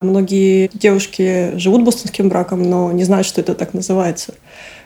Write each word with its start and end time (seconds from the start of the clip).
Многие 0.00 0.70
девушки 0.72 1.58
живут 1.58 1.82
бостонским 1.82 2.28
браком, 2.28 2.62
но 2.62 2.92
не 2.92 3.02
знают, 3.02 3.26
что 3.26 3.40
это 3.40 3.56
так 3.56 3.74
называется. 3.74 4.34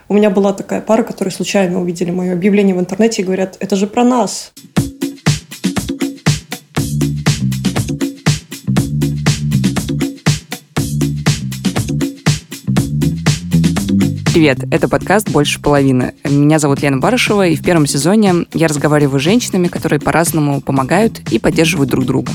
У 0.08 0.14
меня 0.14 0.30
была 0.30 0.54
такая 0.54 0.80
пара, 0.80 1.02
которые 1.02 1.32
случайно 1.32 1.82
увидели 1.82 2.10
мое 2.10 2.32
объявление 2.32 2.74
в 2.74 2.80
интернете 2.80 3.20
и 3.20 3.24
говорят, 3.26 3.58
это 3.60 3.76
же 3.76 3.86
про 3.86 4.04
нас. 4.04 4.54
Привет, 14.32 14.60
это 14.70 14.88
подкаст 14.88 15.28
«Больше 15.28 15.60
половины». 15.60 16.14
Меня 16.24 16.58
зовут 16.58 16.80
Лена 16.80 16.96
Барышева, 16.96 17.48
и 17.48 17.56
в 17.56 17.62
первом 17.62 17.84
сезоне 17.84 18.46
я 18.54 18.66
разговариваю 18.66 19.20
с 19.20 19.22
женщинами, 19.22 19.68
которые 19.68 20.00
по-разному 20.00 20.62
помогают 20.62 21.20
и 21.30 21.38
поддерживают 21.38 21.90
друг 21.90 22.06
друга. 22.06 22.32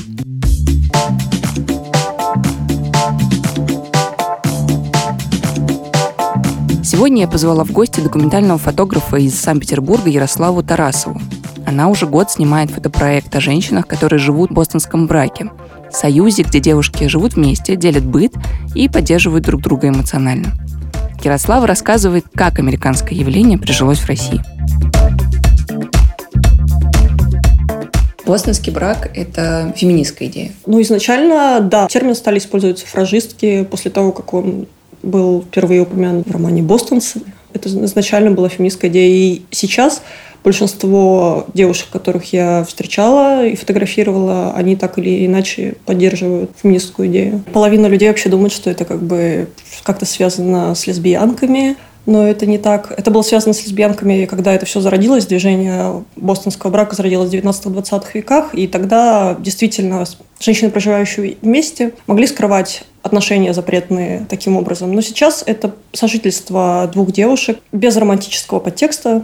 Сегодня 6.98 7.22
я 7.22 7.28
позвала 7.28 7.62
в 7.62 7.70
гости 7.70 8.00
документального 8.00 8.58
фотографа 8.58 9.18
из 9.18 9.38
Санкт-Петербурга 9.38 10.10
Ярославу 10.10 10.64
Тарасову. 10.64 11.20
Она 11.64 11.90
уже 11.90 12.06
год 12.06 12.28
снимает 12.28 12.72
фотопроект 12.72 13.32
о 13.36 13.40
женщинах, 13.40 13.86
которые 13.86 14.18
живут 14.18 14.50
в 14.50 14.54
бостонском 14.54 15.06
браке. 15.06 15.48
Союзе, 15.92 16.42
где 16.42 16.58
девушки 16.58 17.06
живут 17.06 17.34
вместе, 17.34 17.76
делят 17.76 18.04
быт 18.04 18.32
и 18.74 18.88
поддерживают 18.88 19.44
друг 19.44 19.62
друга 19.62 19.90
эмоционально. 19.90 20.54
Ярослава 21.22 21.68
рассказывает, 21.68 22.24
как 22.34 22.58
американское 22.58 23.16
явление 23.16 23.58
прижилось 23.58 24.00
в 24.00 24.08
России. 24.08 24.42
Бостонский 28.26 28.72
брак– 28.72 29.08
это 29.14 29.72
феминистская 29.76 30.26
идея. 30.26 30.50
Ну, 30.66 30.82
изначально, 30.82 31.60
да, 31.60 31.86
термин 31.86 32.16
стали 32.16 32.38
использовать 32.38 32.80
суфражистки 32.80 33.62
после 33.62 33.92
того, 33.92 34.10
как 34.10 34.34
он 34.34 34.66
был 35.02 35.42
впервые 35.42 35.82
упомянут 35.82 36.26
в 36.26 36.30
романе 36.30 36.62
«Бостонс». 36.62 37.14
Это 37.52 37.68
изначально 37.68 38.30
была 38.30 38.48
феминистская 38.48 38.90
идея. 38.90 39.10
И 39.10 39.42
сейчас 39.50 40.02
большинство 40.44 41.46
девушек, 41.54 41.88
которых 41.90 42.32
я 42.32 42.64
встречала 42.64 43.46
и 43.46 43.56
фотографировала, 43.56 44.52
они 44.52 44.76
так 44.76 44.98
или 44.98 45.26
иначе 45.26 45.74
поддерживают 45.84 46.50
феминистскую 46.62 47.08
идею. 47.08 47.42
Половина 47.52 47.86
людей 47.86 48.08
вообще 48.08 48.28
думает, 48.28 48.52
что 48.52 48.70
это 48.70 48.84
как 48.84 49.02
бы 49.02 49.48
как-то 49.82 50.06
связано 50.06 50.74
с 50.74 50.86
лесбиянками, 50.86 51.76
но 52.08 52.26
это 52.26 52.46
не 52.46 52.56
так. 52.56 52.90
Это 52.96 53.10
было 53.10 53.20
связано 53.20 53.52
с 53.52 53.62
лесбиянками, 53.62 54.24
когда 54.24 54.54
это 54.54 54.64
все 54.64 54.80
зародилось, 54.80 55.26
движение 55.26 56.04
бостонского 56.16 56.70
брака 56.70 56.96
зародилось 56.96 57.30
в 57.30 57.34
19-20 57.34 58.04
веках, 58.14 58.54
и 58.54 58.66
тогда 58.66 59.36
действительно 59.38 60.06
женщины, 60.40 60.70
проживающие 60.70 61.36
вместе, 61.42 61.92
могли 62.06 62.26
скрывать 62.26 62.84
отношения 63.02 63.52
запретные 63.52 64.24
таким 64.30 64.56
образом. 64.56 64.90
Но 64.94 65.02
сейчас 65.02 65.42
это 65.44 65.74
сожительство 65.92 66.88
двух 66.90 67.12
девушек 67.12 67.58
без 67.72 67.94
романтического 67.94 68.60
подтекста, 68.60 69.22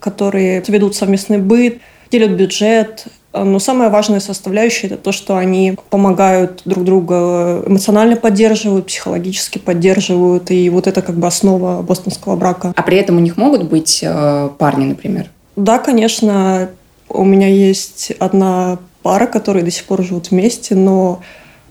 которые 0.00 0.64
ведут 0.66 0.96
совместный 0.96 1.36
быт, 1.36 1.82
делят 2.10 2.30
бюджет, 2.30 3.08
но 3.34 3.58
самая 3.58 3.88
важная 3.88 4.20
составляющая– 4.20 4.86
это 4.88 4.96
то, 4.96 5.12
что 5.12 5.36
они 5.36 5.76
помогают 5.90 6.62
друг 6.64 6.84
друга, 6.84 7.62
эмоционально 7.66 8.16
поддерживают, 8.16 8.86
психологически 8.86 9.58
поддерживают. 9.58 10.50
И 10.50 10.68
вот 10.68 10.86
это 10.86 11.00
как 11.00 11.16
бы 11.16 11.26
основа 11.26 11.82
бостонского 11.82 12.36
брака. 12.36 12.72
А 12.76 12.82
при 12.82 12.98
этом 12.98 13.16
у 13.16 13.20
них 13.20 13.36
могут 13.36 13.64
быть 13.64 14.00
э, 14.02 14.50
парни, 14.58 14.84
например? 14.84 15.30
Да, 15.56 15.78
конечно. 15.78 16.70
У 17.08 17.24
меня 17.24 17.48
есть 17.48 18.12
одна 18.18 18.78
пара, 19.02 19.26
которые 19.26 19.64
до 19.64 19.70
сих 19.70 19.84
пор 19.84 20.02
живут 20.02 20.30
вместе, 20.30 20.74
но 20.74 21.20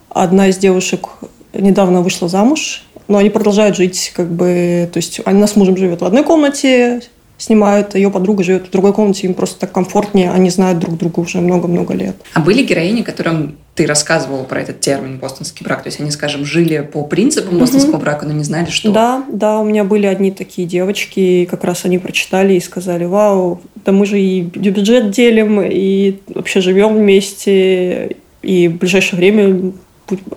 одна 0.09 0.48
из 0.48 0.58
девушек 0.58 1.09
недавно 1.53 2.02
вышла 2.02 2.28
замуж, 2.28 2.84
но 3.08 3.18
они 3.18 3.30
продолжают 3.30 3.75
жить 3.75 4.12
как 4.16 4.31
бы... 4.31 4.90
То 4.92 4.98
есть 4.98 5.22
она 5.25 5.48
с 5.48 5.56
мужем 5.56 5.78
живет 5.78 6.02
в 6.02 6.06
одной 6.06 6.23
комнате, 6.23 7.02
снимают, 7.42 7.95
ее 7.95 8.11
подруга 8.11 8.44
живет 8.44 8.67
в 8.67 8.70
другой 8.70 8.94
комнате, 8.94 9.25
им 9.25 9.34
просто 9.34 9.59
так 9.59 9.72
комфортнее, 9.72 10.31
они 10.31 10.50
знают 10.50 10.79
друг 10.79 10.97
друга 10.97 11.22
уже 11.22 11.40
много-много 11.40 11.94
лет. 11.94 12.16
А 12.34 12.40
были 12.40 12.63
героини, 12.63 13.02
которым 13.02 13.57
ты 13.74 13.88
рассказывала 13.88 14.44
про 14.44 14.62
этот 14.62 14.79
термин 14.79 15.18
бостонский 15.18 15.63
брак? 15.63 15.81
То 15.81 15.88
есть 15.88 16.00
они, 16.00 16.12
скажем, 16.12 16.46
жили 16.46 16.80
по 16.81 17.03
принципам 17.03 17.57
бостонского 17.57 17.96
mm-hmm. 17.96 18.00
брака, 18.01 18.25
но 18.28 18.34
не 18.34 18.44
знали, 18.44 18.69
что... 18.69 18.91
Да, 18.91 19.25
да, 19.31 19.59
у 19.59 19.63
меня 19.63 19.84
были 19.84 20.06
одни 20.06 20.31
такие 20.31 20.68
девочки, 20.68 21.19
и 21.19 21.46
как 21.47 21.63
раз 21.63 21.84
они 21.85 21.97
прочитали 21.97 22.53
и 22.53 22.59
сказали, 22.59 23.06
вау, 23.06 23.62
да 23.84 23.91
мы 23.91 24.06
же 24.06 24.19
и 24.19 24.41
бюджет 24.41 25.09
делим, 25.09 25.62
и 25.62 26.19
вообще 26.28 26.62
живем 26.62 26.96
вместе, 26.96 28.18
и 28.44 28.68
в 28.68 28.78
ближайшее 28.78 29.18
время 29.18 29.72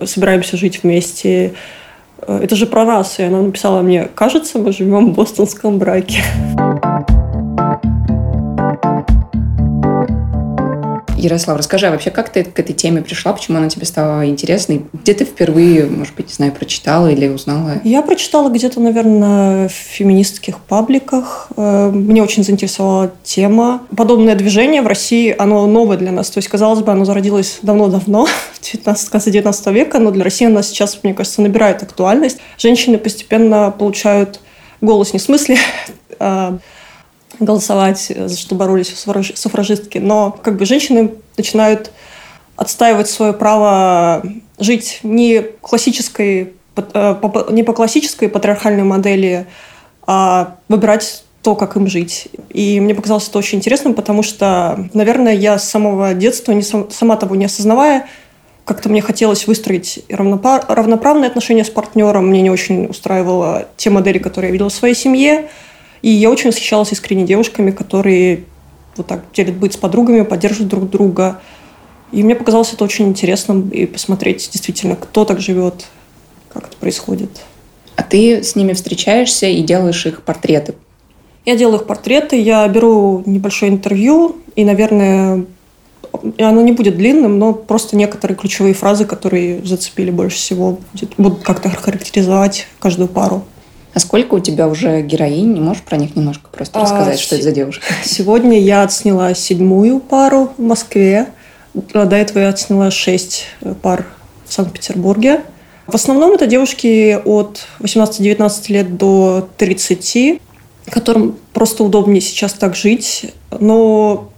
собираемся 0.05 0.57
жить 0.57 0.81
вместе. 0.81 1.53
Э, 2.21 2.39
это 2.43 2.55
же 2.55 2.65
про 2.65 2.85
нас. 2.85 3.19
И 3.19 3.23
она 3.23 3.41
написала 3.41 3.81
мне, 3.81 4.07
кажется, 4.15 4.59
мы 4.59 4.71
живем 4.71 5.11
в 5.11 5.15
бостонском 5.15 5.77
браке. 5.77 6.23
Ярослав, 11.25 11.57
расскажи, 11.57 11.87
а 11.87 11.91
вообще 11.91 12.11
как 12.11 12.29
ты 12.29 12.43
к 12.43 12.59
этой 12.59 12.73
теме 12.73 13.01
пришла, 13.01 13.33
почему 13.33 13.57
она 13.57 13.69
тебе 13.69 13.85
стала 13.85 14.25
интересной? 14.27 14.85
Где 14.93 15.13
ты 15.13 15.25
впервые, 15.25 15.85
может 15.85 16.15
быть, 16.15 16.27
не 16.27 16.33
знаю, 16.33 16.51
прочитала 16.51 17.07
или 17.07 17.27
узнала? 17.27 17.81
Я 17.83 18.01
прочитала 18.01 18.49
где-то, 18.49 18.79
наверное, 18.79 19.67
в 19.67 19.71
феминистских 19.71 20.59
пабликах. 20.59 21.49
Э, 21.57 21.89
мне 21.91 22.23
очень 22.23 22.43
заинтересовала 22.43 23.11
тема. 23.23 23.81
Подобное 23.95 24.35
движение 24.35 24.81
в 24.81 24.87
России, 24.87 25.35
оно 25.37 25.65
новое 25.67 25.97
для 25.97 26.11
нас. 26.11 26.29
То 26.29 26.37
есть, 26.37 26.47
казалось 26.47 26.81
бы, 26.81 26.91
оно 26.91 27.05
зародилось 27.05 27.59
давно-давно, 27.61 28.25
в 28.53 28.61
19, 28.61 29.09
конце 29.09 29.31
19 29.31 29.67
века, 29.67 29.99
но 29.99 30.11
для 30.11 30.23
России 30.23 30.47
оно 30.47 30.61
сейчас, 30.61 30.99
мне 31.03 31.13
кажется, 31.13 31.41
набирает 31.41 31.83
актуальность. 31.83 32.37
Женщины 32.57 32.97
постепенно 32.97 33.71
получают 33.71 34.39
голос 34.81 35.13
не 35.13 35.19
в 35.19 35.21
смысле 35.21 35.57
а 36.19 36.57
голосовать, 37.39 38.11
за 38.15 38.37
что 38.37 38.55
боролись 38.55 38.93
суфражистки, 38.95 39.97
но 39.97 40.31
как 40.43 40.57
бы 40.57 40.65
женщины 40.65 41.11
начинают 41.37 41.91
отстаивать 42.55 43.09
свое 43.09 43.33
право 43.33 44.23
жить 44.59 44.99
не 45.03 45.41
классической, 45.61 46.53
э, 46.75 47.15
не 47.49 47.63
по 47.63 47.73
классической 47.73 48.29
патриархальной 48.29 48.83
модели, 48.83 49.47
а 50.07 50.55
выбирать 50.69 51.23
то, 51.41 51.55
как 51.55 51.75
им 51.75 51.87
жить. 51.87 52.27
И 52.49 52.79
мне 52.79 52.95
показалось 52.95 53.27
это 53.27 53.37
очень 53.37 53.59
интересным, 53.59 53.93
потому 53.93 54.23
что, 54.23 54.89
наверное, 54.93 55.35
я 55.35 55.59
с 55.59 55.69
самого 55.69 56.13
детства, 56.13 56.53
не 56.53 56.63
сам, 56.63 56.89
сама 56.89 57.17
того 57.17 57.35
не 57.35 57.45
осознавая, 57.45 58.07
как-то 58.65 58.89
мне 58.89 59.01
хотелось 59.01 59.45
выстроить 59.45 60.03
равноправные 60.09 61.27
отношения 61.27 61.63
с 61.63 61.69
партнером. 61.69 62.27
Мне 62.27 62.41
не 62.41 62.49
очень 62.49 62.87
устраивала 62.87 63.67
те 63.77 63.91
модели, 63.91 64.17
которые 64.17 64.49
я 64.49 64.53
видела 64.53 64.69
в 64.69 64.73
своей 64.73 64.95
семье. 64.95 65.49
И 66.01 66.09
я 66.09 66.29
очень 66.29 66.49
восхищалась 66.49 66.91
искренне 66.91 67.25
девушками, 67.25 67.71
которые 67.71 68.43
вот 68.95 69.07
так 69.07 69.23
делят 69.33 69.55
быт 69.55 69.73
с 69.73 69.77
подругами, 69.77 70.21
поддерживают 70.21 70.69
друг 70.69 70.89
друга. 70.89 71.41
И 72.11 72.23
мне 72.23 72.35
показалось 72.35 72.73
это 72.73 72.83
очень 72.83 73.07
интересным 73.07 73.69
и 73.69 73.85
посмотреть 73.85 74.49
действительно, 74.51 74.95
кто 74.95 75.25
так 75.25 75.39
живет, 75.39 75.85
как 76.53 76.67
это 76.67 76.77
происходит. 76.77 77.41
А 77.95 78.03
ты 78.03 78.43
с 78.43 78.55
ними 78.55 78.73
встречаешься 78.73 79.47
и 79.47 79.61
делаешь 79.61 80.05
их 80.05 80.23
портреты? 80.23 80.75
Я 81.45 81.55
делаю 81.55 81.79
их 81.79 81.87
портреты, 81.87 82.39
я 82.41 82.67
беру 82.67 83.23
небольшое 83.25 83.71
интервью, 83.71 84.37
и, 84.55 84.65
наверное, 84.65 85.45
оно 86.39 86.61
не 86.61 86.71
будет 86.71 86.97
длинным, 86.97 87.37
но 87.37 87.53
просто 87.53 87.95
некоторые 87.95 88.37
ключевые 88.37 88.73
фразы, 88.73 89.05
которые 89.05 89.63
зацепили 89.63 90.11
больше 90.11 90.37
всего, 90.37 90.79
будут 91.17 91.43
как-то 91.43 91.69
характеризовать 91.69 92.67
каждую 92.79 93.09
пару. 93.09 93.43
А 93.95 93.99
сколько 94.01 94.33
у 94.35 94.39
тебя 94.39 94.67
уже 94.67 95.01
героинь? 95.01 95.53
Не 95.53 95.61
можешь 95.61 95.81
про 95.81 95.95
них 95.95 96.17
немножко 96.17 96.49
просто 96.51 96.77
а, 96.77 96.83
рассказать, 96.83 97.17
а, 97.17 97.21
что 97.21 97.35
это 97.35 97.45
за 97.45 97.51
девушка? 97.53 97.85
Сегодня 98.03 98.59
я 98.59 98.83
отсняла 98.83 99.33
седьмую 99.33 100.01
пару 100.01 100.51
в 100.57 100.61
Москве. 100.61 101.27
До 101.73 102.13
этого 102.13 102.39
я 102.39 102.49
отсняла 102.49 102.91
шесть 102.91 103.45
пар 103.81 104.05
в 104.45 104.51
Санкт-Петербурге. 104.51 105.43
В 105.87 105.95
основном 105.95 106.33
это 106.33 106.45
девушки 106.45 107.17
от 107.23 107.65
18-19 107.79 108.63
лет 108.67 108.97
до 108.97 109.47
30, 109.55 110.41
которым 110.87 111.37
просто 111.53 111.85
удобнее 111.85 112.19
сейчас 112.19 112.51
так 112.51 112.75
жить. 112.75 113.33
Но 113.57 114.29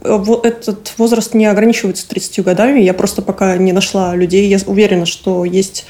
этот 0.00 0.94
возраст 0.96 1.34
не 1.34 1.44
ограничивается 1.44 2.08
30 2.08 2.42
годами. 2.42 2.80
Я 2.80 2.94
просто 2.94 3.20
пока 3.20 3.54
не 3.58 3.72
нашла 3.72 4.16
людей. 4.16 4.48
Я 4.48 4.58
уверена, 4.64 5.04
что 5.04 5.44
есть 5.44 5.84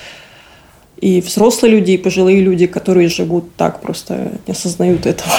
и 1.00 1.20
взрослые 1.20 1.72
люди, 1.72 1.92
и 1.92 1.98
пожилые 1.98 2.40
люди, 2.40 2.66
которые 2.66 3.08
живут 3.08 3.54
так, 3.56 3.80
просто 3.80 4.32
не 4.46 4.52
осознают 4.52 5.06
этого. 5.06 5.30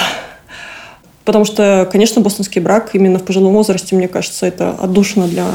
Потому 1.24 1.44
что, 1.44 1.88
конечно, 1.90 2.22
бостонский 2.22 2.60
брак 2.60 2.94
именно 2.94 3.18
в 3.18 3.24
пожилом 3.24 3.52
возрасте, 3.52 3.94
мне 3.94 4.08
кажется, 4.08 4.46
это 4.46 4.70
отдушина 4.70 5.28
для 5.28 5.46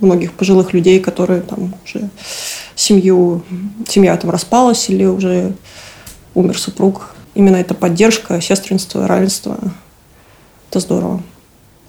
многих 0.00 0.32
пожилых 0.32 0.74
людей, 0.74 1.00
которые 1.00 1.40
там 1.40 1.74
уже 1.84 2.10
семью, 2.74 3.42
семья 3.88 4.16
там 4.16 4.30
распалась 4.30 4.90
или 4.90 5.04
уже 5.04 5.54
умер 6.34 6.58
супруг. 6.58 7.14
Именно 7.34 7.56
эта 7.56 7.74
поддержка, 7.74 8.40
сестринство, 8.40 9.06
равенство– 9.06 9.58
это 10.70 10.80
здорово. 10.80 11.22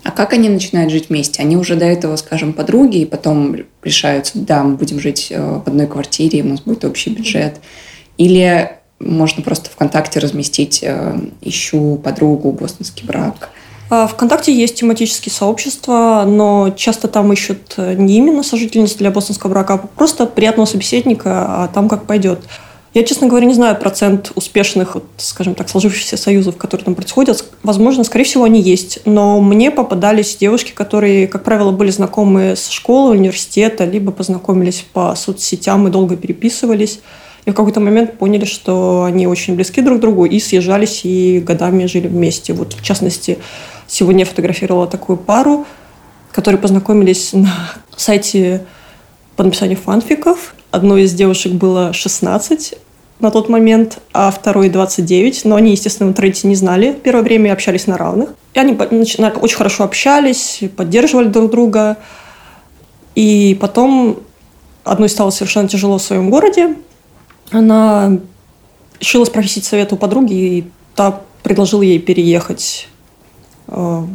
А 0.04 0.12
как 0.12 0.34
они 0.34 0.50
начинают 0.50 0.92
жить 0.92 1.10
вместе? 1.10 1.42
Они 1.42 1.56
уже 1.56 1.76
до 1.76 1.86
этого, 1.86 2.18
скажем, 2.18 2.54
подруги, 2.54 2.98
и 2.98 3.06
потом 3.06 3.56
решаются, 3.82 4.34
да, 4.36 4.64
мы 4.64 4.76
будем 4.76 5.00
жить 5.00 5.28
э, 5.30 5.42
в 5.42 5.68
одной 5.68 5.88
квартире, 5.88 6.44
у 6.44 6.48
нас 6.48 6.60
будет 6.60 6.84
общий 6.84 7.10
бюджет. 7.10 7.62
Или 8.18 8.72
можно 9.00 9.42
просто 9.44 9.70
ВКонтакте 9.70 10.20
разместить 10.20 10.80
э, 10.84 11.18
«Ищу 11.42 11.96
подругу, 12.04 12.52
бостонский 12.52 13.08
брак». 13.08 13.50
А, 13.90 14.08
ВКонтакте 14.08 14.54
есть 14.54 14.76
тематические 14.76 15.32
сообщества, 15.32 16.26
но 16.28 16.74
часто 16.76 17.08
там 17.08 17.32
ищут 17.32 17.76
не 17.78 18.18
именно 18.18 18.44
сожительницу 18.44 18.98
для 18.98 19.12
бостонского 19.12 19.52
брака, 19.52 19.74
а 19.76 19.78
просто 19.78 20.26
приятного 20.26 20.66
собеседника, 20.66 21.64
а 21.64 21.68
там 21.68 21.88
как 21.88 22.06
пойдет. 22.06 22.42
Я, 22.94 23.04
честно 23.04 23.28
говоря, 23.28 23.48
не 23.48 23.56
знаю 23.56 23.76
процент 23.76 24.32
успешных, 24.36 24.94
вот, 24.94 25.06
скажем 25.18 25.56
так, 25.56 25.68
сложившихся 25.68 26.16
союзов, 26.16 26.58
которые 26.58 26.86
там 26.86 26.94
происходят. 26.94 27.44
Возможно, 27.64 28.04
скорее 28.04 28.26
всего, 28.26 28.44
они 28.44 28.62
есть. 28.62 29.00
Но 29.06 29.42
мне 29.42 29.72
попадались 29.72 30.36
девушки, 30.36 30.74
которые, 30.74 31.28
как 31.28 31.44
правило, 31.44 31.72
были 31.72 31.90
знакомы 31.90 32.56
с 32.56 32.70
школы, 32.70 33.18
университета, 33.18 33.86
либо 33.86 34.12
познакомились 34.12 34.86
по 34.94 35.16
соцсетям 35.16 35.88
и 35.88 35.92
долго 35.92 36.16
переписывались. 36.16 37.00
И 37.46 37.52
в 37.52 37.56
какой-то 37.56 37.80
момент 37.80 38.20
поняли, 38.20 38.46
что 38.46 39.06
они 39.06 39.26
очень 39.26 39.56
близки 39.56 39.82
друг 39.82 39.98
к 39.98 40.02
другу 40.02 40.26
и 40.26 40.40
съезжались 40.40 41.02
и 41.04 41.40
годами 41.40 41.88
жили 41.88 42.08
вместе. 42.08 42.54
Вот, 42.54 42.74
в 42.74 42.84
частности, 42.84 43.40
сегодня 43.88 44.22
я 44.22 44.26
фотографировала 44.26 44.86
такую 44.86 45.18
пару, 45.18 45.66
которые 46.32 46.62
познакомились 46.62 47.34
на 47.34 47.52
сайте 47.98 48.66
по 49.36 49.44
написанию 49.44 49.78
фанфиков. 49.78 50.54
Одной 50.74 51.04
из 51.04 51.14
девушек 51.14 51.52
было 51.52 51.94
16 51.94 52.74
на 53.20 53.30
тот 53.30 53.48
момент, 53.48 54.00
а 54.12 54.32
второй 54.32 54.70
29. 54.70 55.46
Но 55.46 55.56
они, 55.56 55.70
естественно, 55.70 56.08
в 56.08 56.14
интернете 56.14 56.48
не 56.48 56.56
знали 56.56 57.00
первое 57.04 57.22
время 57.22 57.54
общались 57.54 57.86
на 57.86 57.96
равных. 57.96 58.32
И 58.56 58.60
они 58.60 58.74
очень 58.74 59.56
хорошо 59.56 59.84
общались, 59.84 60.64
поддерживали 60.76 61.28
друг 61.28 61.52
друга. 61.52 61.98
И 63.14 63.56
потом 63.62 64.22
одной 64.84 65.10
стало 65.10 65.30
совершенно 65.30 65.68
тяжело 65.68 66.00
в 66.00 66.02
своем 66.02 66.32
городе. 66.32 66.76
Она 67.52 68.18
решила 69.00 69.26
спросить 69.26 69.66
совет 69.66 69.94
у 69.94 69.96
подруги, 69.96 70.34
и 70.34 70.68
та 70.96 71.22
предложила 71.44 71.84
ей 71.84 72.00
переехать 72.00 72.88
э, 73.68 73.76
в 73.76 74.08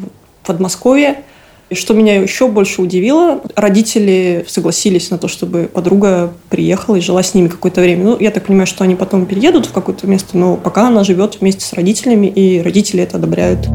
Подмосковье. 0.43 1.23
И 1.71 1.75
что 1.75 1.93
меня 1.93 2.21
еще 2.21 2.49
больше 2.49 2.81
удивило, 2.81 3.43
родители 3.55 4.45
согласились 4.49 5.11
на 5.11 5.19
то, 5.19 5.29
чтобы 5.29 5.65
подруга 5.65 6.33
приехала 6.49 6.97
и 6.97 7.01
жила 7.01 7.23
с 7.23 7.35
ними 7.35 7.49
какое-то 7.49 7.83
время. 7.83 8.05
Ну, 8.05 8.17
я 8.19 8.31
так 8.31 8.47
понимаю, 8.47 8.67
что 8.67 8.85
они 8.85 8.95
потом 8.95 9.27
переедут 9.27 9.67
в 9.67 9.73
какое-то 9.73 10.07
место, 10.07 10.39
но 10.39 10.57
пока 10.57 10.89
она 10.89 11.05
живет 11.05 11.41
вместе 11.41 11.67
с 11.67 11.75
родителями, 11.75 12.27
и 12.27 12.63
родители 12.63 13.03
это 13.03 13.19
одобряют. 13.19 13.69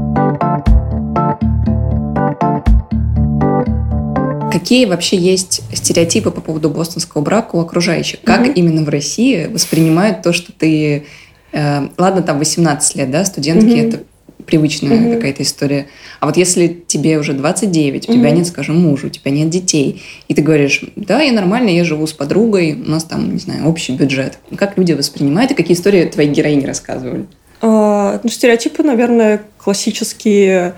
Какие 4.51 4.85
вообще 4.85 5.17
есть 5.17 5.61
стереотипы 5.73 6.31
по 6.31 6.41
поводу 6.41 6.71
бостонского 6.71 7.21
брака 7.21 7.55
у 7.57 7.59
окружающих? 7.59 8.21
Как 8.21 8.41
mm-hmm. 8.41 8.53
именно 8.53 8.83
в 8.83 8.89
России 8.89 9.45
воспринимают 9.45 10.23
то, 10.23 10.33
что 10.33 10.51
ты... 10.51 11.05
Э, 11.51 11.89
ладно, 11.99 12.23
там 12.23 12.39
18 12.39 12.95
лет, 12.95 13.11
да, 13.11 13.23
студентки, 13.25 13.67
mm-hmm. 13.67 13.87
это 13.87 14.03
привычная 14.45 14.97
mm-hmm. 14.97 15.15
какая-то 15.15 15.43
история. 15.43 15.87
А 16.19 16.25
вот 16.25 16.37
если 16.37 16.83
тебе 16.87 17.17
уже 17.17 17.33
29, 17.33 18.07
у 18.07 18.11
mm-hmm. 18.11 18.15
тебя 18.15 18.31
нет, 18.31 18.47
скажем, 18.47 18.79
мужа, 18.79 19.07
у 19.07 19.09
тебя 19.09 19.31
нет 19.31 19.49
детей, 19.49 20.01
и 20.27 20.33
ты 20.33 20.41
говоришь, 20.41 20.83
да, 20.95 21.21
я 21.21 21.31
нормально, 21.31 21.69
я 21.69 21.83
живу 21.83 22.07
с 22.07 22.13
подругой, 22.13 22.73
у 22.73 22.89
нас 22.89 23.03
там, 23.03 23.33
не 23.33 23.39
знаю, 23.39 23.67
общий 23.67 23.93
бюджет. 23.93 24.39
Как 24.55 24.77
люди 24.77 24.93
воспринимают 24.93 25.51
и 25.51 25.55
какие 25.55 25.75
истории 25.75 26.05
твои 26.05 26.27
героини 26.27 26.65
рассказывали? 26.65 27.25
А, 27.61 28.19
ну, 28.21 28.29
стереотипы, 28.29 28.83
наверное, 28.83 29.41
классические. 29.57 30.75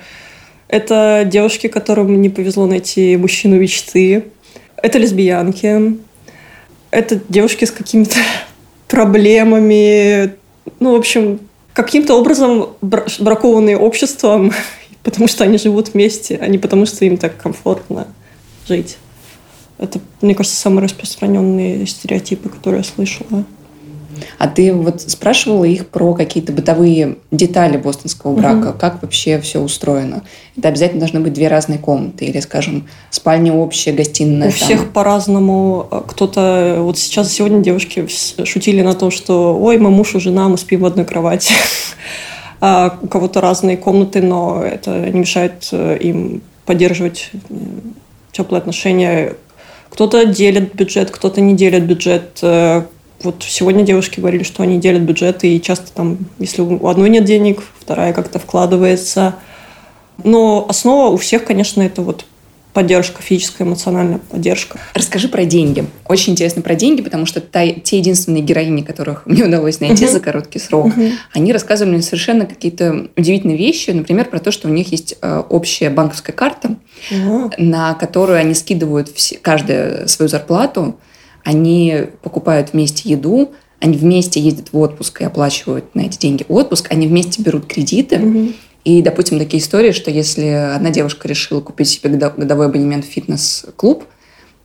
Это 0.68 1.24
девушки, 1.26 1.68
которым 1.68 2.22
не 2.22 2.30
повезло 2.30 2.68
найти 2.68 3.18
мужчину 3.18 3.58
мечты. 3.58 4.26
Это 4.78 5.00
лесбиянки. 5.00 5.98
Это 6.92 7.20
девушки 7.28 7.66
с 7.66 7.72
какими-то 7.72 8.18
проблемами. 8.88 10.36
Ну, 10.80 10.92
в 10.92 10.96
общем, 10.96 11.40
каким-то 11.76 12.16
образом 12.16 12.70
бракованные 12.82 13.78
обществом, 13.78 14.54
потому 15.04 15.28
что 15.28 15.44
они 15.44 15.58
живут 15.58 15.94
вместе, 15.94 16.40
а 16.42 16.48
не 16.48 16.58
потому 16.58 16.86
что 16.88 17.06
им 17.06 17.18
так 17.18 17.38
комфортно 17.38 18.08
жить. 18.68 18.98
Это, 19.78 20.00
мне 20.22 20.34
кажется, 20.34 20.58
самые 20.58 20.86
распространенные 20.86 21.86
стереотипы, 21.86 22.48
которые 22.48 22.80
я 22.80 22.84
слышала. 22.86 23.44
А 24.38 24.48
ты 24.48 24.74
вот 24.74 25.02
спрашивала 25.02 25.66
их 25.66 25.88
про 25.88 26.14
какие-то 26.14 26.52
бытовые 26.52 27.18
детали 27.32 27.78
бостонского 27.78 28.36
брака, 28.36 28.70
угу. 28.70 28.80
как 28.80 29.02
вообще 29.02 29.40
все 29.40 29.60
устроено? 29.60 30.24
Это 30.58 30.70
обязательно 30.70 31.00
должны 31.00 31.20
быть 31.20 31.34
две 31.34 31.48
разные 31.48 31.80
комнаты 31.80 32.26
или, 32.26 32.40
скажем, 32.40 32.88
спальня 33.10 33.54
общая, 33.54 33.94
гостиная. 33.94 34.50
У 34.50 34.52
там. 34.52 34.60
всех 34.60 34.92
по-разному. 34.92 35.88
Кто-то 36.08 36.78
вот 36.80 36.98
сейчас 36.98 37.32
сегодня 37.32 37.62
девушки 37.62 38.08
шутили 38.44 38.82
на 38.82 38.94
то, 38.94 39.12
что 39.12 39.58
ой, 39.60 39.78
мой 39.78 39.92
муж 39.92 40.16
и 40.16 40.20
жена, 40.20 40.48
мы 40.48 40.58
спим 40.58 40.82
в 40.82 40.86
одной 40.86 41.06
кровати. 41.06 41.54
А 42.62 42.98
у 43.02 43.08
кого-то 43.08 43.42
разные 43.42 43.76
комнаты, 43.76 44.22
но 44.22 44.64
это 44.64 45.10
не 45.10 45.20
мешает 45.20 45.68
э, 45.72 45.98
им 46.00 46.42
поддерживать 46.66 47.30
э, 47.34 47.54
теплые 48.32 48.60
отношения. 48.60 49.36
Кто-то 49.90 50.26
делит 50.26 50.74
бюджет, 50.74 51.12
кто-то 51.12 51.42
не 51.42 51.54
делит 51.54 51.84
бюджет 51.84 52.40
э, 52.42 52.84
вот 53.24 53.44
сегодня 53.48 53.84
девушки 53.84 54.20
говорили, 54.20 54.44
что 54.44 54.64
они 54.64 54.80
делят 54.80 55.02
бюджеты, 55.02 55.56
и 55.56 55.62
часто 55.62 55.92
там, 55.92 56.18
если 56.40 56.62
у 56.62 56.88
одной 56.88 57.10
нет 57.10 57.26
денег, 57.26 57.64
вторая 57.80 58.14
как-то 58.14 58.40
вкладывается. 58.40 59.36
Но 60.24 60.66
основа 60.70 61.12
у 61.12 61.18
всех, 61.18 61.46
конечно, 61.46 61.82
это 61.82 62.02
вот 62.02 62.26
поддержка, 62.76 63.22
физическая, 63.22 63.66
эмоциональная 63.66 64.20
поддержка. 64.20 64.78
Расскажи 64.94 65.30
про 65.30 65.46
деньги. 65.46 65.86
Очень 66.10 66.34
интересно 66.34 66.62
про 66.62 66.76
деньги, 66.76 67.02
потому 67.02 67.26
что 67.26 67.40
та, 67.40 67.66
те 67.70 68.00
единственные 68.00 68.44
героини, 68.44 68.82
которых 68.82 69.26
мне 69.26 69.46
удалось 69.46 69.80
найти 69.80 70.04
uh-huh. 70.04 70.12
за 70.12 70.20
короткий 70.20 70.60
срок, 70.60 70.88
uh-huh. 70.88 71.14
они 71.34 71.54
рассказывали 71.54 71.94
мне 71.94 72.04
совершенно 72.04 72.46
какие-то 72.46 73.08
удивительные 73.16 73.58
вещи. 73.58 73.92
Например, 73.92 74.26
про 74.26 74.40
то, 74.40 74.52
что 74.52 74.68
у 74.68 74.72
них 74.72 74.92
есть 74.92 75.16
э, 75.22 75.44
общая 75.48 75.90
банковская 75.90 76.34
карта, 76.34 76.76
uh-huh. 77.12 77.54
на 77.58 77.94
которую 77.94 78.38
они 78.40 78.54
скидывают 78.54 79.10
все, 79.16 79.38
каждая 79.38 80.08
свою 80.08 80.28
зарплату 80.28 81.00
они 81.46 82.08
покупают 82.24 82.74
вместе 82.74 83.08
еду, 83.08 83.54
они 83.80 83.96
вместе 83.98 84.40
ездят 84.40 84.74
в 84.74 84.78
отпуск 84.78 85.22
и 85.22 85.26
оплачивают 85.26 85.94
на 85.96 86.02
эти 86.02 86.18
деньги 86.18 86.44
отпуск, 86.50 86.88
они 86.90 87.08
вместе 87.08 87.42
берут 87.42 87.68
кредиты. 87.68 88.18
Угу. 88.18 88.54
И, 88.84 89.02
допустим, 89.02 89.40
такие 89.40 89.62
истории, 89.62 89.92
что 89.92 90.12
если 90.12 90.48
одна 90.48 90.90
девушка 90.90 91.28
решила 91.28 91.62
купить 91.62 91.88
себе 91.88 92.10
годовой 92.10 92.66
абонемент 92.66 93.06
в 93.06 93.08
фитнес-клуб, 93.08 94.06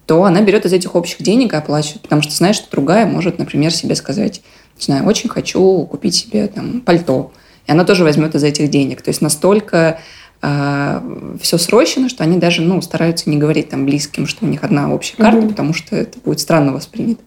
то 0.06 0.24
она 0.24 0.40
берет 0.40 0.64
из 0.64 0.72
этих 0.72 0.94
общих 0.94 1.22
денег 1.22 1.52
и 1.52 1.56
оплачивает, 1.56 2.02
потому 2.02 2.22
что 2.22 2.32
знает, 2.32 2.56
что 2.56 2.70
другая 2.70 3.06
может, 3.06 3.38
например, 3.38 3.72
себе 3.72 3.94
сказать, 3.94 4.42
не 4.76 4.84
знаю, 4.84 5.06
очень 5.06 5.28
хочу 5.28 5.86
купить 5.86 6.14
себе 6.14 6.48
там 6.48 6.80
пальто, 6.80 7.30
и 7.66 7.72
она 7.72 7.84
тоже 7.84 8.04
возьмет 8.04 8.34
из 8.34 8.42
этих 8.42 8.70
денег. 8.70 9.02
То 9.02 9.10
есть 9.10 9.20
настолько 9.20 10.00
все 10.40 11.58
срочно, 11.58 12.08
что 12.08 12.24
они 12.24 12.38
даже 12.38 12.62
ну, 12.62 12.80
стараются 12.80 13.28
не 13.28 13.36
говорить 13.36 13.68
там 13.68 13.84
близким, 13.84 14.26
что 14.26 14.46
у 14.46 14.48
них 14.48 14.64
одна 14.64 14.92
общая 14.92 15.16
карта, 15.16 15.40
угу. 15.40 15.48
потому 15.48 15.74
что 15.74 15.96
это 15.96 16.18
будет 16.24 16.40
странно 16.40 16.72
воспринято. 16.72 17.20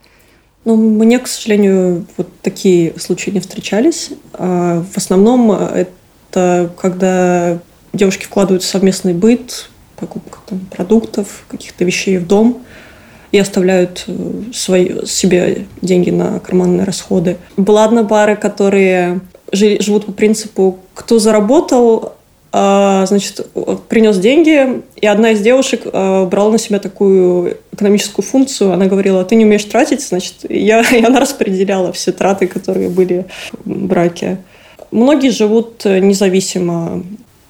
Ну, 0.65 0.75
мне, 0.75 1.19
к 1.19 1.27
сожалению, 1.27 2.05
вот 2.17 2.29
такие 2.41 2.97
случаи 2.97 3.29
не 3.31 3.39
встречались. 3.39 4.11
А 4.33 4.81
в 4.81 4.97
основном 4.97 5.51
это 5.51 6.71
когда 6.79 7.59
девушки 7.91 8.25
вкладывают 8.25 8.63
в 8.63 8.67
совместный 8.67 9.13
быт, 9.13 9.69
покупка 9.97 10.39
там, 10.47 10.59
продуктов, 10.71 11.45
каких-то 11.47 11.85
вещей 11.85 12.17
в 12.17 12.27
дом 12.27 12.63
и 13.31 13.39
оставляют 13.39 14.05
э, 14.07 14.43
свои, 14.53 15.05
себе 15.05 15.65
деньги 15.81 16.11
на 16.11 16.39
карманные 16.39 16.83
расходы. 16.83 17.37
Была 17.57 17.85
одна 17.85 18.03
пара, 18.03 18.35
которые 18.35 19.21
живут 19.51 20.05
по 20.05 20.11
принципу, 20.11 20.79
кто 20.93 21.19
заработал, 21.19 22.13
значит, 22.53 23.47
принес 23.89 24.19
деньги, 24.19 24.83
и 25.01 25.07
одна 25.07 25.31
из 25.31 25.41
девушек 25.41 25.87
а, 25.91 26.25
брала 26.27 26.51
на 26.51 26.59
себя 26.59 26.77
такую 26.77 27.57
экономическую 27.71 28.23
функцию. 28.23 28.73
Она 28.73 28.85
говорила, 28.85 29.25
ты 29.25 29.33
не 29.33 29.43
умеешь 29.43 29.63
тратить, 29.63 30.05
значит, 30.05 30.35
я, 30.47 30.81
и 30.91 31.03
она 31.03 31.19
распределяла 31.19 31.91
все 31.93 32.11
траты, 32.11 32.45
которые 32.45 32.89
были 32.89 33.25
в 33.65 33.87
браке. 33.87 34.37
Многие 34.91 35.29
живут 35.29 35.83
независимо, 35.85 37.03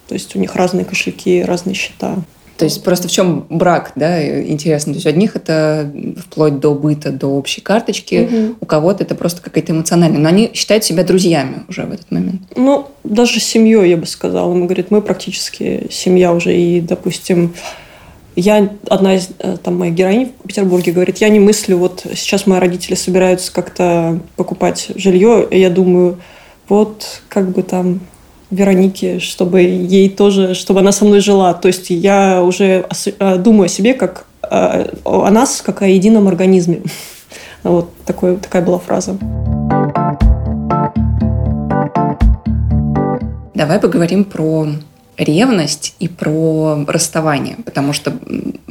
то 0.08 0.14
есть 0.14 0.38
у 0.38 0.40
них 0.40 0.56
разные 0.56 0.86
кошельки, 0.86 1.44
разные 1.44 1.76
счета. 1.76 2.16
То 2.58 2.66
есть 2.66 2.84
просто 2.84 3.08
в 3.08 3.12
чем 3.12 3.46
брак, 3.50 3.94
да, 3.96 4.42
интересно. 4.44 4.94
То 4.94 4.98
есть 4.98 5.06
у 5.06 5.10
одних 5.10 5.36
это 5.36 5.92
вплоть 6.18 6.60
до 6.60 6.76
быта, 6.76 7.12
до 7.12 7.28
общей 7.28 7.62
карточки, 7.62 8.30
угу. 8.32 8.56
у 8.62 8.66
кого-то 8.66 9.04
это 9.04 9.16
просто 9.16 9.42
какая-то 9.42 9.72
эмоциональная. 9.72 10.20
Но 10.20 10.30
они 10.30 10.52
считают 10.54 10.84
себя 10.84 11.04
друзьями 11.04 11.64
уже 11.68 11.84
в 11.84 11.92
этот 11.92 12.12
момент. 12.12 12.42
Ну, 12.56 12.88
даже 13.04 13.40
семьей, 13.40 13.90
я 13.90 13.98
бы 13.98 14.06
сказала. 14.06 14.50
Он 14.50 14.66
говорит, 14.66 14.92
мы 14.92 15.02
практически 15.02 15.88
семья 15.90 16.32
уже. 16.32 16.56
И, 16.56 16.80
допустим, 16.80 17.54
я, 18.36 18.70
одна 18.88 19.16
из 19.16 19.30
э, 19.40 19.58
там, 19.62 19.78
моих 19.78 19.94
героинь 19.94 20.32
в 20.44 20.48
Петербурге 20.48 20.92
говорит, 20.92 21.18
я 21.20 21.30
не 21.30 21.40
мыслю, 21.40 21.78
вот 21.78 22.06
сейчас 22.16 22.48
мои 22.48 22.60
родители 22.60 22.96
собираются 22.96 23.54
как-то 23.54 24.20
покупать 24.36 24.90
жилье, 24.96 25.48
и 25.50 25.60
я 25.60 25.70
думаю, 25.70 26.20
вот 26.68 27.22
как 27.30 27.52
бы 27.52 27.62
там 27.62 28.00
Веронике, 28.54 29.20
чтобы 29.20 29.62
ей 29.62 30.10
тоже, 30.10 30.54
чтобы 30.54 30.80
она 30.80 30.92
со 30.92 31.06
мной 31.06 31.20
жила. 31.20 31.54
То 31.54 31.68
есть 31.68 31.90
я 31.90 32.42
уже 32.44 32.86
э, 33.20 33.38
думаю 33.38 33.66
о 33.66 33.70
себе 33.70 33.94
как 33.94 34.26
э, 34.50 34.94
о 35.04 35.30
нас, 35.30 35.62
как 35.62 35.82
о 35.82 35.88
едином 35.88 36.28
организме. 36.28 36.82
Вот 37.64 37.92
такой, 38.06 38.36
такая 38.36 38.62
была 38.62 38.78
фраза. 38.78 39.16
Давай 43.56 43.80
поговорим 43.80 44.26
про 44.26 44.68
ревность 45.24 45.96
и 46.00 46.08
про 46.08 46.84
расставание, 46.88 47.56
потому 47.66 47.94
что 47.94 48.14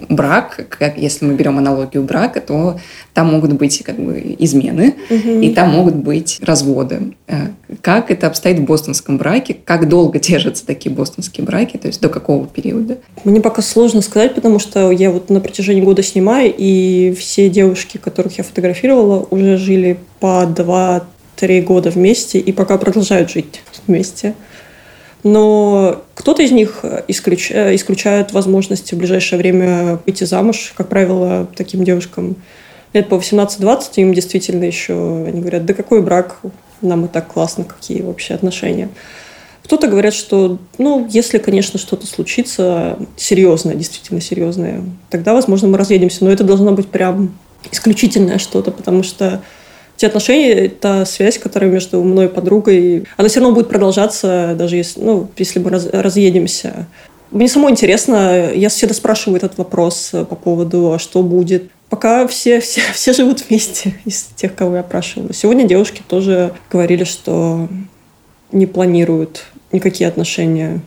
брак, 0.08 0.66
как 0.68 0.98
если 0.98 1.24
мы 1.24 1.34
берем 1.34 1.58
аналогию 1.58 2.02
брака, 2.02 2.40
то 2.40 2.78
там 3.14 3.32
могут 3.32 3.52
быть 3.54 3.82
как 3.82 3.96
бы 3.96 4.36
измены, 4.38 4.94
угу. 5.10 5.40
и 5.40 5.50
там 5.50 5.70
могут 5.70 5.96
быть 5.96 6.38
разводы. 6.42 7.14
Э, 7.26 7.48
как 7.80 8.10
это 8.10 8.26
обстоит 8.26 8.58
в 8.58 8.64
бостонском 8.64 9.18
браке? 9.18 9.56
Как 9.64 9.88
долго 9.88 10.18
держатся 10.18 10.66
такие 10.66 10.94
бостонские 10.94 11.44
браки? 11.44 11.76
То 11.76 11.88
есть 11.88 12.00
до 12.00 12.08
какого 12.08 12.46
периода? 12.46 12.98
Мне 13.24 13.40
пока 13.40 13.62
сложно 13.62 14.02
сказать, 14.02 14.34
потому 14.34 14.58
что 14.58 14.90
я 14.90 15.10
вот 15.10 15.30
на 15.30 15.40
протяжении 15.40 15.82
года 15.82 16.02
снимаю, 16.02 16.52
и 16.56 17.14
все 17.18 17.48
девушки, 17.48 17.98
которых 17.98 18.38
я 18.38 18.44
фотографировала, 18.44 19.26
уже 19.30 19.56
жили 19.56 19.98
по 20.20 20.44
2-3 20.44 21.62
года 21.62 21.90
вместе, 21.90 22.38
и 22.38 22.52
пока 22.52 22.78
продолжают 22.78 23.30
жить 23.30 23.62
вместе. 23.86 24.34
Но 25.22 26.02
кто-то 26.14 26.42
из 26.42 26.50
них 26.50 26.84
исключ... 27.08 27.50
исключает 27.50 28.32
возможности 28.32 28.94
в 28.94 28.98
ближайшее 28.98 29.38
время 29.38 29.98
выйти 30.04 30.24
замуж. 30.24 30.72
Как 30.76 30.88
правило, 30.88 31.46
таким 31.56 31.84
девушкам 31.84 32.36
лет 32.92 33.08
по 33.08 33.14
18-20 33.14 33.82
им 33.96 34.14
действительно 34.14 34.64
еще, 34.64 35.24
они 35.26 35.40
говорят, 35.40 35.64
да 35.64 35.74
какой 35.74 36.02
брак, 36.02 36.40
нам 36.80 37.06
и 37.06 37.08
так 37.08 37.28
классно, 37.28 37.64
какие 37.64 38.02
вообще 38.02 38.34
отношения. 38.34 38.88
Кто-то 39.64 39.86
говорят, 39.86 40.12
что, 40.12 40.58
ну, 40.78 41.06
если, 41.08 41.38
конечно, 41.38 41.78
что-то 41.78 42.06
случится 42.06 42.98
серьезное, 43.16 43.76
действительно 43.76 44.20
серьезное, 44.20 44.82
тогда, 45.08 45.34
возможно, 45.34 45.68
мы 45.68 45.78
разъедемся. 45.78 46.24
Но 46.24 46.32
это 46.32 46.42
должно 46.42 46.72
быть 46.72 46.88
прям 46.88 47.38
исключительное 47.70 48.38
что-то, 48.38 48.72
потому 48.72 49.04
что 49.04 49.40
те 50.02 50.08
отношения, 50.08 50.66
это 50.66 51.04
связь, 51.04 51.38
которая 51.38 51.70
между 51.70 52.02
мной 52.02 52.24
и 52.24 52.28
подругой, 52.28 53.04
она 53.16 53.28
все 53.28 53.38
равно 53.38 53.54
будет 53.54 53.68
продолжаться, 53.68 54.56
даже 54.58 54.74
если, 54.74 55.00
ну, 55.00 55.28
если 55.36 55.60
мы 55.60 55.70
раз, 55.70 55.86
разъедемся. 55.92 56.88
Мне 57.30 57.46
самой 57.46 57.70
интересно, 57.70 58.50
я 58.52 58.68
всегда 58.68 58.94
спрашиваю 58.94 59.36
этот 59.36 59.56
вопрос 59.58 60.10
по 60.10 60.34
поводу, 60.34 60.92
а 60.92 60.98
что 60.98 61.22
будет. 61.22 61.70
Пока 61.88 62.26
все, 62.26 62.58
все, 62.58 62.80
все 62.94 63.12
живут 63.12 63.44
вместе 63.48 63.94
из 64.04 64.24
тех, 64.34 64.56
кого 64.56 64.74
я 64.74 64.80
опрашивала. 64.80 65.32
Сегодня 65.32 65.68
девушки 65.68 66.02
тоже 66.08 66.52
говорили, 66.68 67.04
что 67.04 67.68
не 68.50 68.66
планируют 68.66 69.44
никакие 69.70 70.08
отношения. 70.08 70.80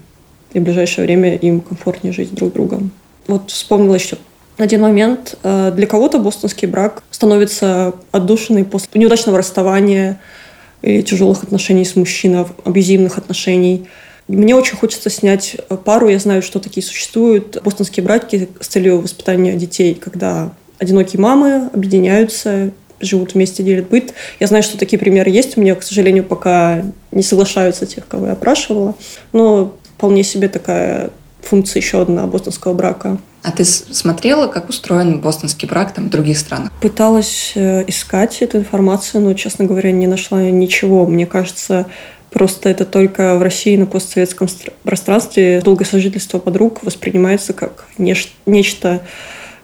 И 0.52 0.60
в 0.60 0.64
ближайшее 0.64 1.06
время 1.06 1.36
им 1.38 1.62
комфортнее 1.62 2.12
жить 2.12 2.34
друг 2.34 2.50
с 2.50 2.54
другом. 2.54 2.92
Вот 3.28 3.50
вспомнила 3.50 3.96
еще 3.96 4.18
один 4.58 4.82
момент. 4.82 5.38
Э, 5.44 5.72
для 5.76 5.88
кого-то 5.88 6.20
бостонский 6.20 6.68
брак 6.68 7.04
становится 7.12 7.94
отдушиной 8.12 8.64
после 8.64 8.90
неудачного 8.96 9.38
расставания 9.38 10.20
или 10.82 11.02
тяжелых 11.02 11.44
отношений 11.44 11.86
с 11.86 11.96
мужчиной, 11.96 12.46
абьюзивных 12.64 13.18
отношений. 13.18 13.88
Мне 14.28 14.56
очень 14.56 14.76
хочется 14.78 15.10
снять 15.10 15.58
пару. 15.84 16.10
Я 16.10 16.20
знаю, 16.20 16.42
что 16.42 16.60
такие 16.60 16.86
существуют. 16.86 17.62
Бостонские 17.64 18.04
браки 18.04 18.50
с 18.60 18.68
целью 18.68 19.02
воспитания 19.02 19.54
детей, 19.54 19.94
когда 19.96 20.52
одинокие 20.80 21.22
мамы 21.22 21.70
объединяются, 21.74 22.72
живут 23.00 23.34
вместе, 23.34 23.62
делят 23.62 23.90
быт. 23.90 24.14
Я 24.40 24.48
знаю, 24.48 24.64
что 24.64 24.78
такие 24.78 24.98
примеры 24.98 25.30
есть. 25.30 25.58
У 25.58 25.62
меня, 25.62 25.76
к 25.76 25.84
сожалению, 25.84 26.24
пока 26.24 26.84
не 27.12 27.24
соглашаются 27.24 27.86
тех, 27.86 28.08
кого 28.08 28.28
я 28.28 28.34
опрашивала. 28.34 28.96
Но 29.32 29.76
вполне 29.96 30.24
себе 30.24 30.50
такая 30.50 31.12
функция 31.46 31.80
еще 31.80 32.02
одна 32.02 32.28
бостонского 32.28 32.74
брака. 32.74 33.18
А 33.44 33.52
ты 33.52 33.64
смотрела, 33.64 34.48
как 34.48 34.70
устроен 34.70 35.22
бостонский 35.22 35.68
брак 35.68 35.94
там, 35.94 36.06
в 36.06 36.10
других 36.10 36.38
странах? 36.38 36.72
Пыталась 36.82 37.52
э, 37.56 37.84
искать 37.88 38.42
эту 38.42 38.58
информацию, 38.58 39.22
но, 39.22 39.34
честно 39.34 39.66
говоря, 39.66 39.92
не 39.92 40.08
нашла 40.08 40.42
ничего. 40.42 41.06
Мне 41.06 41.28
кажется, 41.28 41.86
просто 42.32 42.70
это 42.70 42.86
только 42.86 43.38
в 43.38 43.44
России 43.44 43.78
на 43.78 43.86
постсоветском 43.86 44.48
пространстве 44.84 45.62
долгое 45.64 45.86
сожительство 45.86 46.40
подруг 46.40 46.84
воспринимается 46.84 47.54
как 47.54 47.86
нечто 47.98 49.02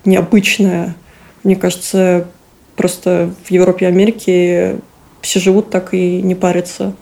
необычное. 0.06 0.96
Мне 1.44 1.56
кажется, 1.56 2.28
просто 2.76 3.34
в 3.44 3.52
Европе 3.52 3.86
и 3.86 3.90
Америке 3.90 4.80
все 5.22 5.40
живут 5.40 5.70
так 5.70 5.94
и 5.94 6.22
не 6.22 6.36
парятся. 6.36 6.94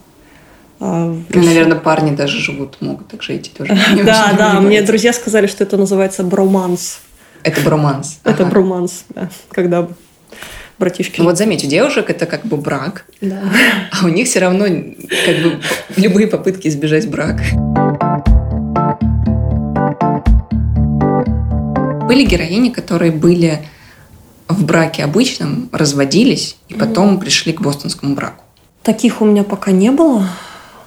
А 0.80 1.14
ну, 1.30 1.44
наверное, 1.44 1.78
парни 1.78 2.16
даже 2.16 2.40
живут, 2.40 2.78
могут 2.80 3.08
так 3.10 3.22
жить 3.22 3.52
тоже. 3.58 3.78
Да, 4.04 4.34
да, 4.38 4.62
мне 4.62 4.82
друзья 4.82 5.12
сказали, 5.12 5.48
что 5.48 5.64
это 5.64 5.78
называется 5.78 6.24
броманс. 6.24 7.00
Это 7.44 7.62
броманс. 7.62 8.20
Это 8.24 8.46
броманс, 8.46 9.04
да, 9.10 9.30
когда 9.50 9.88
братишки. 10.78 11.20
Ну 11.20 11.26
вот 11.26 11.38
заметь, 11.38 11.64
у 11.64 11.68
девушек 11.68 12.10
это 12.10 12.26
как 12.26 12.46
бы 12.46 12.58
брак, 12.58 13.06
да. 13.22 13.42
а 13.92 14.06
у 14.06 14.08
них 14.10 14.28
все 14.28 14.40
равно 14.40 14.66
как 14.66 15.36
бы 15.44 15.60
любые 15.98 16.28
попытки 16.28 16.68
избежать 16.70 17.10
брака. 17.10 17.44
Были 22.08 22.24
героини, 22.24 22.70
которые 22.70 23.12
были 23.12 23.60
в 24.48 24.66
браке 24.66 25.04
обычном, 25.04 25.70
разводились 25.72 26.58
и 26.70 26.74
потом 26.74 27.20
пришли 27.20 27.54
к 27.54 27.62
бостонскому 27.62 28.16
браку. 28.16 28.44
Таких 28.84 29.22
у 29.22 29.26
меня 29.26 29.44
пока 29.44 29.72
не 29.72 29.92
было. 29.92 30.28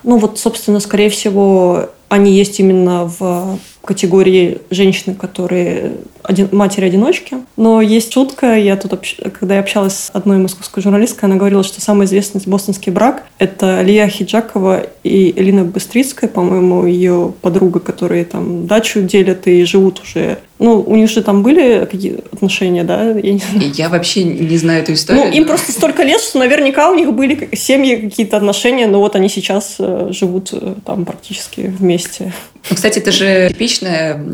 Ну 0.03 0.19
вот, 0.19 0.39
собственно, 0.39 0.81
скорее 0.81 1.11
всего, 1.11 1.91
они 2.09 2.33
есть 2.33 2.61
именно 2.61 3.05
в 3.07 3.59
категории 3.83 4.59
женщины, 4.71 5.15
которые 5.15 5.93
один, 6.23 6.49
матери-одиночки. 6.53 7.39
Но 7.57 7.81
есть 7.81 8.13
шутка, 8.13 8.57
я 8.57 8.77
тут, 8.77 8.93
когда 9.39 9.55
я 9.55 9.61
общалась 9.61 9.95
с 9.95 10.11
одной 10.13 10.39
московской 10.39 10.83
журналисткой, 10.83 11.29
она 11.29 11.37
говорила, 11.37 11.65
что 11.65 11.81
самый 11.81 12.07
известный 12.07 12.41
бостонский 12.47 12.93
брак– 12.93 13.25
это 13.39 13.83
Лия 13.83 14.07
Хиджакова 14.09 14.87
и 15.03 15.33
Элина 15.37 15.65
Быстрицкая, 15.65 16.31
по-моему, 16.31 16.87
ее 16.87 17.33
подруга, 17.41 17.81
которые 17.81 18.25
там 18.25 18.67
дачу 18.67 19.03
делят 19.03 19.47
и 19.47 19.65
живут 19.65 20.01
уже 20.03 20.39
ну, 20.63 20.81
у 20.81 20.95
них 20.95 21.11
же 21.11 21.23
там 21.23 21.43
были 21.43 21.85
какие 21.91 22.21
отношения, 22.33 22.85
да? 22.85 23.11
Я, 23.11 23.33
не 23.33 23.39
знаю. 23.39 23.73
я 23.75 23.89
вообще 23.89 24.23
не 24.23 24.57
знаю 24.57 24.83
эту 24.83 24.93
историю. 24.93 25.25
Ну, 25.25 25.33
им 25.33 25.45
просто 25.45 25.73
столько 25.73 26.05
лет, 26.05 26.21
что 26.21 26.39
наверняка 26.39 26.89
у 26.91 26.95
них 26.95 27.13
были 27.13 27.49
семьи, 27.55 27.97
какие-то 27.97 28.37
отношения, 28.37 28.87
но 28.87 29.01
вот 29.01 29.17
они 29.17 29.29
сейчас 29.29 29.77
э, 29.81 30.09
живут 30.11 30.51
э, 30.53 30.75
там 30.87 31.05
практически 31.05 31.63
вместе. 31.63 32.33
Ну, 32.71 32.77
кстати, 32.77 33.01
это 33.01 33.11
же 33.11 33.49
типичная 33.49 34.25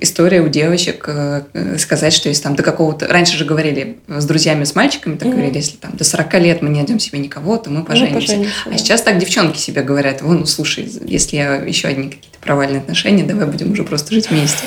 история 0.00 0.40
у 0.40 0.48
девочек 0.48 1.04
э, 1.08 1.76
сказать, 1.78 2.14
что 2.14 2.30
если 2.30 2.42
там 2.42 2.56
до 2.56 2.62
какого-то... 2.62 3.06
Раньше 3.06 3.36
же 3.36 3.44
говорили 3.44 3.98
с 4.08 4.24
друзьями, 4.24 4.64
с 4.64 4.74
мальчиками, 4.74 5.16
так 5.16 5.28
mm-hmm. 5.28 5.32
говорили, 5.32 5.56
если 5.56 5.76
там 5.76 5.92
до 5.94 6.04
40 6.04 6.34
лет 6.40 6.62
мы 6.62 6.70
не 6.70 6.76
найдем 6.76 6.98
себе 6.98 7.18
никого, 7.18 7.58
то 7.58 7.68
мы 7.68 7.84
поженимся. 7.84 8.14
Мы 8.14 8.20
поженимся 8.20 8.54
а 8.64 8.70
да. 8.70 8.78
сейчас 8.78 9.02
так 9.02 9.18
девчонки 9.18 9.58
себе 9.58 9.82
говорят, 9.82 10.22
ну, 10.22 10.46
слушай, 10.46 10.90
если 11.04 11.36
я 11.36 11.56
еще 11.56 11.88
одни 11.88 12.04
какие-то 12.04 12.38
провальные 12.40 12.78
отношения, 12.78 13.24
давай 13.24 13.44
будем 13.46 13.72
уже 13.72 13.84
просто 13.84 14.14
жить 14.14 14.30
вместе. 14.30 14.64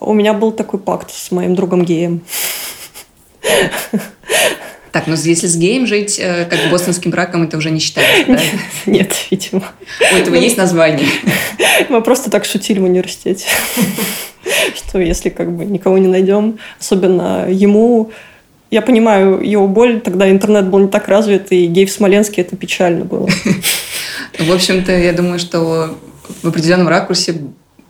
У 0.00 0.12
меня 0.12 0.32
был 0.32 0.52
такой 0.52 0.80
пакт 0.80 1.10
с 1.12 1.30
моим 1.30 1.54
другом 1.54 1.84
геем. 1.84 2.22
Так, 4.92 5.08
ну 5.08 5.14
если 5.14 5.46
с 5.46 5.56
геем 5.56 5.86
жить, 5.86 6.18
э, 6.18 6.46
как 6.46 6.70
бостонским 6.70 7.10
браком, 7.10 7.42
это 7.42 7.58
уже 7.58 7.70
не 7.70 7.80
считается, 7.80 8.32
да? 8.32 8.40
Нет, 8.86 9.14
видимо. 9.30 9.62
У 10.10 10.16
этого 10.16 10.34
есть 10.36 10.56
название? 10.56 11.06
Мы 11.90 12.00
просто 12.00 12.30
так 12.30 12.46
шутили 12.46 12.78
в 12.78 12.84
университете, 12.84 13.46
что 14.74 14.98
если 14.98 15.28
как 15.28 15.54
бы 15.54 15.66
никого 15.66 15.98
не 15.98 16.08
найдем, 16.08 16.58
особенно 16.80 17.46
ему, 17.46 18.10
я 18.70 18.80
понимаю 18.80 19.42
его 19.42 19.68
боль, 19.68 20.00
тогда 20.00 20.30
интернет 20.30 20.68
был 20.68 20.78
не 20.78 20.88
так 20.88 21.08
развит, 21.08 21.52
и 21.52 21.66
гей 21.66 21.84
в 21.84 21.90
Смоленске 21.90 22.40
это 22.40 22.56
печально 22.56 23.04
было. 23.04 23.28
В 24.38 24.50
общем-то, 24.50 24.92
я 24.92 25.12
думаю, 25.12 25.38
что 25.38 25.94
в 26.42 26.48
определенном 26.48 26.88
ракурсе 26.88 27.34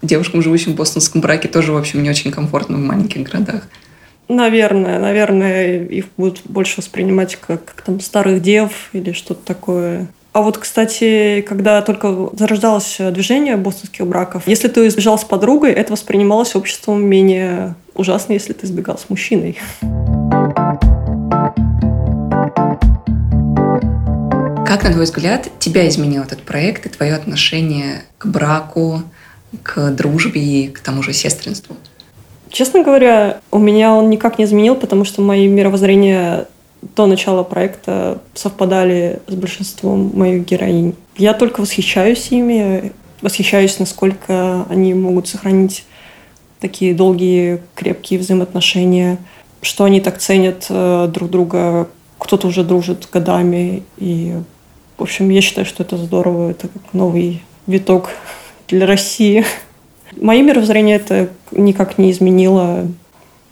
девушкам, 0.07 0.43
живущим 0.43 0.73
в 0.73 0.77
бостонском 0.77 1.21
браке, 1.21 1.49
тоже, 1.49 1.73
в 1.73 1.77
общем, 1.77 2.03
не 2.03 2.11
очень 2.11 2.31
комфортно 2.31 2.77
в 2.77 2.81
маленьких 2.81 3.23
городах. 3.23 3.69
Наверное, 4.29 4.99
наверное, 4.99 5.85
их 5.85 6.07
будут 6.17 6.41
больше 6.45 6.79
воспринимать 6.79 7.37
как, 7.37 7.65
как 7.65 7.83
там 7.83 8.01
старых 8.01 8.43
дев 8.43 8.91
или 8.93 9.13
что-то 9.13 9.45
такое. 9.45 10.09
А 10.33 10.43
вот, 10.43 10.59
кстати, 10.59 11.43
когда 11.49 11.81
только 11.81 12.29
зарождалось 12.35 12.97
движение 12.99 13.57
бостонских 13.57 14.07
браков, 14.07 14.43
если 14.47 14.69
ты 14.69 14.87
избежал 14.89 15.19
с 15.19 15.25
подругой, 15.25 15.73
это 15.73 15.93
воспринималось 15.93 16.55
обществом 16.55 17.03
менее 17.03 17.75
ужасно, 17.95 18.35
если 18.35 18.53
ты 18.53 18.67
избегал 18.67 18.99
с 18.99 19.09
мужчиной. 19.09 19.57
Как, 24.67 24.83
на 24.83 24.93
твой 24.93 25.05
взгляд, 25.05 25.49
тебя 25.59 25.89
изменил 25.89 26.25
этот 26.25 26.43
проект 26.43 26.85
и 26.85 26.91
твое 26.91 27.15
отношение 27.15 28.03
к 28.19 28.27
браку, 28.27 29.05
к 29.63 29.91
дружбе 29.91 30.41
и 30.41 30.69
к 30.69 30.81
тому 30.81 31.03
же 31.03 31.13
сестринству? 31.13 31.77
Честно 32.51 32.83
говоря, 32.83 33.41
у 33.51 33.59
меня 33.59 33.95
он 33.95 34.09
никак 34.09 34.39
не 34.39 34.45
изменил, 34.45 34.77
потому 34.77 35.05
что 35.05 35.21
мои 35.21 35.47
мировоззрения 35.49 36.47
до 36.95 37.07
начала 37.07 37.43
проекта 37.43 38.21
совпадали 38.35 39.21
с 39.27 39.35
большинством 39.35 40.13
моих 40.15 40.45
героинь. 40.45 40.95
Я 41.17 41.35
только 41.35 41.61
восхищаюсь 41.61 42.29
ими, 42.31 42.93
восхищаюсь, 43.21 43.79
насколько 43.79 44.67
они 44.69 44.95
могут 44.95 45.29
сохранить 45.29 45.85
такие 46.61 46.95
долгие, 46.95 47.63
крепкие 47.75 48.21
взаимоотношения, 48.21 49.19
что 49.63 49.85
они 49.85 50.01
так 50.01 50.19
ценят 50.19 50.67
э, 50.69 51.09
друг 51.13 51.31
друга. 51.31 51.89
Кто-то 52.19 52.47
уже 52.47 52.65
дружит 52.65 53.09
годами. 53.13 53.83
И, 53.99 54.35
в 54.97 55.03
общем, 55.03 55.29
я 55.31 55.41
считаю, 55.41 55.67
что 55.67 55.83
это 55.83 55.97
здорово. 55.97 56.51
Это 56.51 56.69
как 56.69 56.83
новый 56.93 57.43
виток 57.67 58.11
для 58.69 58.87
России. 58.87 59.45
Мое 60.17 60.43
мировоззрение 60.43 60.97
это 60.97 61.29
никак 61.51 61.99
не 61.99 62.11
изменило. 62.11 62.87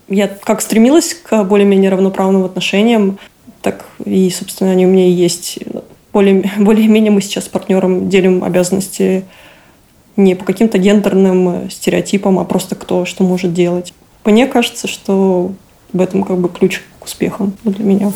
Я 0.09 0.29
как 0.29 0.61
стремилась 0.61 1.15
к 1.15 1.45
более-менее 1.45 1.91
равноправным 1.91 2.45
отношениям, 2.45 3.19
так 3.63 3.87
и, 4.05 4.31
собственно, 4.31 4.71
они 4.71 4.87
у 4.87 4.91
меня 4.91 5.07
и 5.07 5.11
есть. 5.11 5.59
Более, 6.13 6.51
более-менее 6.59 7.11
мы 7.11 7.21
сейчас 7.21 7.45
с 7.45 7.49
партнером 7.49 8.09
делим 8.09 8.45
обязанности 8.45 9.25
не 10.17 10.35
по 10.35 10.45
каким-то 10.45 10.79
гендерным 10.79 11.71
стереотипам, 11.71 12.39
а 12.39 12.45
просто 12.45 12.77
кто 12.77 13.05
что 13.05 13.25
может 13.25 13.53
делать. 13.53 13.93
Мне 14.25 14.47
кажется, 14.47 14.87
что 14.87 15.53
в 15.93 16.01
этом 16.01 16.23
как 16.23 16.39
бы 16.39 16.49
ключ 16.49 16.83
к 16.99 17.05
успехам 17.05 17.55
для 17.65 17.85
меня. 17.85 18.13